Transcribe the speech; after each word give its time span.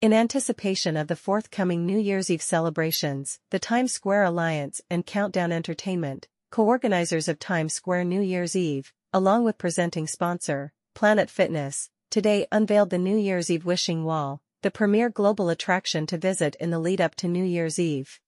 In 0.00 0.12
anticipation 0.12 0.96
of 0.96 1.08
the 1.08 1.16
forthcoming 1.16 1.84
New 1.84 1.98
Year's 1.98 2.30
Eve 2.30 2.40
celebrations, 2.40 3.40
the 3.50 3.58
Times 3.58 3.90
Square 3.92 4.22
Alliance 4.22 4.80
and 4.88 5.04
Countdown 5.04 5.50
Entertainment, 5.50 6.28
co-organizers 6.52 7.26
of 7.26 7.40
Times 7.40 7.74
Square 7.74 8.04
New 8.04 8.20
Year's 8.20 8.54
Eve, 8.54 8.92
along 9.12 9.42
with 9.42 9.58
presenting 9.58 10.06
sponsor, 10.06 10.72
Planet 10.94 11.28
Fitness, 11.28 11.90
today 12.10 12.46
unveiled 12.52 12.90
the 12.90 12.98
New 12.98 13.16
Year's 13.16 13.50
Eve 13.50 13.64
Wishing 13.64 14.04
Wall, 14.04 14.40
the 14.62 14.70
premier 14.70 15.10
global 15.10 15.48
attraction 15.48 16.06
to 16.06 16.16
visit 16.16 16.54
in 16.60 16.70
the 16.70 16.78
lead-up 16.78 17.16
to 17.16 17.26
New 17.26 17.42
Year's 17.42 17.80
Eve. 17.80 18.20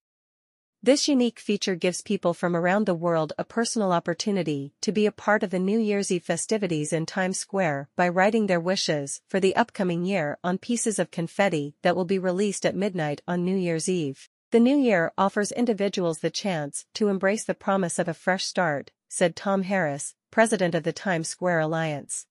This 0.83 1.09
unique 1.09 1.39
feature 1.39 1.75
gives 1.75 2.01
people 2.01 2.33
from 2.33 2.57
around 2.57 2.87
the 2.87 2.95
world 2.95 3.35
a 3.37 3.45
personal 3.45 3.93
opportunity 3.93 4.73
to 4.81 4.93
be 4.93 5.05
a 5.05 5.13
part 5.13 5.43
of 5.43 5.51
the 5.51 5.59
New 5.59 5.79
Year's 5.79 6.11
Eve 6.11 6.25
festivities 6.25 6.91
in 6.91 7.05
Times 7.05 7.39
Square 7.39 7.91
by 7.97 8.09
writing 8.09 8.47
their 8.47 8.59
wishes 8.59 9.21
for 9.29 9.41
the 9.41 9.55
upcoming 9.57 10.07
year 10.07 10.39
on 10.43 10.57
pieces 10.57 10.99
of 10.99 11.11
confetti 11.11 11.75
that 11.83 11.95
will 11.95 12.07
be 12.07 12.19
released 12.19 12.65
at 12.65 12.75
midnight 12.75 13.21
on 13.29 13.45
New 13.45 13.57
Year's 13.57 13.91
Eve. 13.91 14.31
The 14.53 14.61
new 14.61 14.79
year 14.79 15.13
offers 15.19 15.53
individuals 15.53 16.21
the 16.21 16.31
chance 16.31 16.87
to 16.95 17.09
embrace 17.09 17.45
the 17.45 17.53
promise 17.53 17.99
of 17.99 18.09
a 18.09 18.15
fresh 18.15 18.47
start, 18.47 18.91
said 19.11 19.37
Tom 19.37 19.65
Harris, 19.65 20.15
president 20.31 20.75
of 20.75 20.85
the 20.85 20.95
Times 20.95 21.29
Square 21.29 21.61
Alliance. 21.61 22.25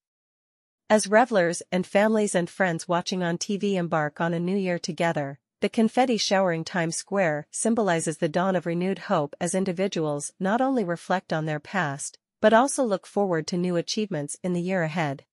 As 0.89 1.05
revelers 1.05 1.61
and 1.71 1.85
families 1.85 2.33
and 2.33 2.49
friends 2.49 2.87
watching 2.87 3.21
on 3.21 3.37
TV 3.37 3.75
embark 3.75 4.19
on 4.19 4.33
a 4.33 4.39
new 4.39 4.57
year 4.57 4.79
together, 4.79 5.37
the 5.61 5.69
confetti 5.69 6.15
showering 6.15 6.63
Times 6.63 6.95
Square 6.95 7.47
symbolizes 7.51 8.17
the 8.17 8.29
dawn 8.29 8.55
of 8.55 8.65
renewed 8.65 8.99
hope 8.99 9.35
as 9.41 9.53
individuals 9.53 10.31
not 10.39 10.61
only 10.61 10.85
reflect 10.85 11.33
on 11.33 11.45
their 11.45 11.59
past, 11.59 12.17
but 12.39 12.53
also 12.53 12.83
look 12.83 13.05
forward 13.05 13.45
to 13.47 13.57
new 13.57 13.75
achievements 13.75 14.37
in 14.41 14.53
the 14.53 14.61
year 14.61 14.83
ahead. 14.83 15.25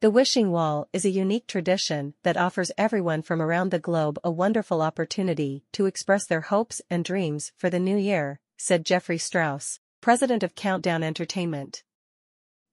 The 0.00 0.10
Wishing 0.10 0.50
Wall 0.50 0.88
is 0.92 1.04
a 1.04 1.10
unique 1.10 1.46
tradition 1.46 2.14
that 2.22 2.36
offers 2.36 2.70
everyone 2.78 3.22
from 3.22 3.42
around 3.42 3.70
the 3.70 3.78
globe 3.80 4.18
a 4.22 4.30
wonderful 4.30 4.80
opportunity 4.80 5.64
to 5.72 5.86
express 5.86 6.26
their 6.26 6.42
hopes 6.42 6.80
and 6.88 7.04
dreams 7.04 7.52
for 7.56 7.68
the 7.68 7.80
new 7.80 7.96
year, 7.96 8.40
said 8.56 8.84
Jeffrey 8.84 9.18
Strauss, 9.18 9.80
president 10.00 10.42
of 10.42 10.54
Countdown 10.54 11.02
Entertainment. 11.02 11.82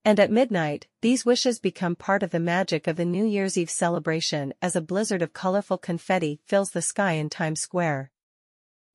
And 0.02 0.18
at 0.18 0.30
midnight, 0.30 0.86
these 1.02 1.26
wishes 1.26 1.58
become 1.58 1.94
part 1.94 2.22
of 2.22 2.30
the 2.30 2.40
magic 2.40 2.86
of 2.86 2.96
the 2.96 3.04
New 3.04 3.24
Year's 3.24 3.58
Eve 3.58 3.68
celebration 3.68 4.54
as 4.62 4.74
a 4.74 4.80
blizzard 4.80 5.20
of 5.20 5.34
colorful 5.34 5.76
confetti 5.76 6.40
fills 6.46 6.70
the 6.70 6.80
sky 6.80 7.12
in 7.12 7.28
Times 7.28 7.60
Square. 7.60 8.10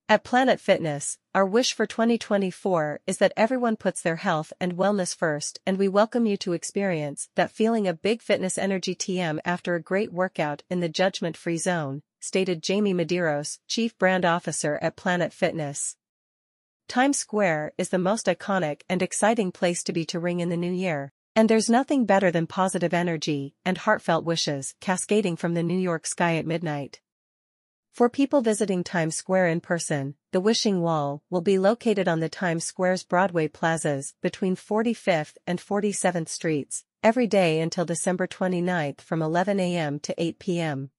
At 0.10 0.24
Planet 0.24 0.60
Fitness, 0.60 1.20
our 1.36 1.46
wish 1.46 1.74
for 1.74 1.86
2024 1.86 3.02
is 3.06 3.18
that 3.18 3.34
everyone 3.38 3.76
puts 3.76 4.02
their 4.02 4.16
health 4.16 4.52
and 4.60 4.78
wellness 4.78 5.16
first 5.16 5.60
and 5.66 5.78
we 5.78 5.88
welcome 5.88 6.26
you 6.26 6.38
to 6.38 6.54
experience 6.54 7.30
that 7.36 7.52
feeling 7.52 7.88
of 7.88 8.02
big 8.02 8.22
fitness 8.24 8.58
energy 8.58 8.96
TM 8.96 9.40
after 9.46 9.76
a 9.76 9.82
great 9.82 10.12
workout 10.12 10.64
in 10.72 10.80
the 10.80 10.90
judgment-free 10.90 11.58
zone, 11.58 12.02
stated 12.20 12.64
Jamie 12.64 12.94
Medeiros, 12.96 13.60
Chief 13.68 13.96
Brand 14.00 14.26
Officer 14.26 14.80
at 14.82 14.96
Planet 14.96 15.34
Fitness. 15.34 15.98
Times 16.88 17.18
Square 17.18 17.74
is 17.80 17.90
the 17.90 17.98
most 17.98 18.28
iconic 18.28 18.82
and 18.88 19.02
exciting 19.02 19.52
place 19.52 19.84
to 19.84 19.92
be 19.92 20.06
to 20.06 20.20
ring 20.20 20.40
in 20.40 20.50
the 20.50 20.58
new 20.58 20.72
year, 20.72 21.12
and 21.36 21.50
there's 21.50 21.70
nothing 21.70 22.06
better 22.06 22.30
than 22.30 22.46
positive 22.46 22.94
energy 22.94 23.56
and 23.66 23.78
heartfelt 23.80 24.24
wishes 24.24 24.76
cascading 24.80 25.36
from 25.36 25.56
the 25.56 25.64
New 25.64 25.78
York 25.78 26.06
sky 26.06 26.36
at 26.36 26.46
midnight. 26.46 27.02
For 27.92 28.08
people 28.08 28.42
visiting 28.42 28.84
Times 28.84 29.16
Square 29.16 29.48
in 29.48 29.62
person, 29.62 30.16
the 30.32 30.40
Wishing 30.40 30.82
Wall 30.82 31.24
will 31.30 31.42
be 31.42 31.58
located 31.58 32.08
on 32.08 32.20
the 32.20 32.30
Times 32.30 32.66
Square's 32.66 33.04
Broadway 33.04 33.48
plazas 33.48 34.14
between 34.22 34.56
45th 34.56 35.38
and 35.48 35.60
47th 35.60 36.30
Streets, 36.30 36.86
every 37.02 37.26
day 37.26 37.62
until 37.62 37.86
December 37.86 38.28
29 38.28 38.96
from 39.00 39.22
11 39.24 39.60
a.m. 39.60 40.00
to 40.02 40.14
8 40.22 40.40
p.m. 40.40 40.92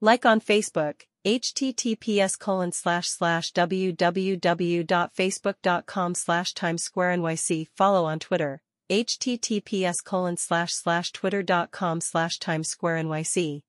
Like 0.00 0.26
on 0.26 0.40
Facebook, 0.40 1.02
https 1.24 2.36
colon 2.38 2.72
slash 2.72 3.08
slash 3.08 3.52
www.facebook.com 3.52 6.14
slash 6.14 6.52
Times 6.52 6.82
Square 6.82 7.16
NYC. 7.16 7.68
Follow 7.76 8.04
on 8.04 8.18
Twitter, 8.18 8.60
https 8.90 10.04
colon 10.04 10.36
slash 10.36 10.72
slash 10.72 11.12
twitter.com 11.12 12.00
slash 12.00 12.38
Times 12.38 12.68
Square 12.68 13.04
NYC. 13.04 13.62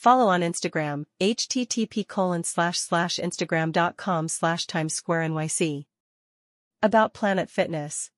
Follow 0.00 0.28
on 0.28 0.40
Instagram, 0.40 1.04
http 1.20 2.08
colon 2.08 2.42
slash 2.42 2.78
slash 2.78 3.16
instagram.com 3.16 4.28
slash 4.28 4.64
Times 4.64 4.94
Square 4.94 5.28
NYC. 5.28 5.84
About 6.82 7.12
Planet 7.12 7.50
Fitness. 7.50 8.10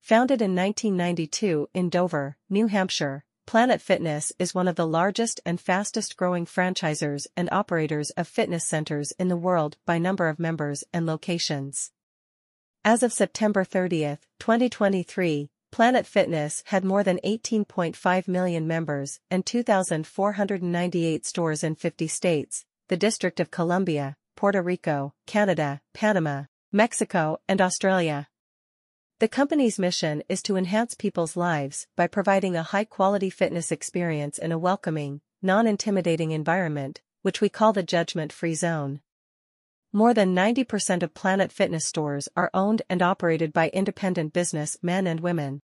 Founded 0.00 0.42
in 0.42 0.56
1992 0.56 1.68
in 1.72 1.88
Dover, 1.88 2.36
New 2.50 2.66
Hampshire, 2.66 3.24
Planet 3.46 3.80
Fitness 3.80 4.32
is 4.40 4.56
one 4.56 4.66
of 4.66 4.74
the 4.74 4.88
largest 4.88 5.40
and 5.46 5.60
fastest 5.60 6.16
growing 6.16 6.44
franchisors 6.44 7.28
and 7.36 7.48
operators 7.52 8.10
of 8.16 8.26
fitness 8.26 8.66
centers 8.66 9.12
in 9.20 9.28
the 9.28 9.36
world 9.36 9.76
by 9.86 9.98
number 9.98 10.26
of 10.26 10.40
members 10.40 10.82
and 10.92 11.06
locations. 11.06 11.92
As 12.84 13.04
of 13.04 13.12
September 13.12 13.62
30, 13.62 14.18
2023, 14.40 15.48
Planet 15.70 16.06
Fitness 16.06 16.62
had 16.66 16.84
more 16.84 17.04
than 17.04 17.20
18.5 17.24 18.26
million 18.26 18.66
members 18.66 19.20
and 19.30 19.44
2,498 19.44 21.26
stores 21.26 21.62
in 21.62 21.74
50 21.74 22.08
states, 22.08 22.64
the 22.88 22.96
District 22.96 23.38
of 23.38 23.50
Columbia, 23.50 24.16
Puerto 24.34 24.62
Rico, 24.62 25.14
Canada, 25.26 25.80
Panama, 25.94 26.44
Mexico, 26.72 27.38
and 27.48 27.60
Australia. 27.60 28.28
The 29.20 29.28
company's 29.28 29.78
mission 29.78 30.22
is 30.28 30.42
to 30.42 30.56
enhance 30.56 30.94
people's 30.94 31.36
lives 31.36 31.86
by 31.96 32.06
providing 32.06 32.56
a 32.56 32.62
high-quality 32.62 33.30
fitness 33.30 33.70
experience 33.70 34.38
in 34.38 34.52
a 34.52 34.58
welcoming, 34.58 35.20
non-intimidating 35.42 36.30
environment, 36.30 37.00
which 37.22 37.40
we 37.40 37.48
call 37.48 37.72
the 37.72 37.82
judgment-free 37.82 38.54
zone. 38.54 39.00
More 39.92 40.12
than 40.12 40.34
90% 40.34 41.02
of 41.02 41.14
Planet 41.14 41.50
Fitness 41.50 41.86
stores 41.86 42.28
are 42.36 42.50
owned 42.52 42.82
and 42.90 43.00
operated 43.00 43.54
by 43.54 43.70
independent 43.70 44.34
business 44.34 44.76
men 44.82 45.06
and 45.06 45.18
women. 45.20 45.62